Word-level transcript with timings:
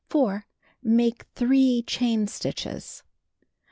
Make 0.83 1.25
3 1.35 1.83
chain 1.83 2.25
stitches. 2.25 3.03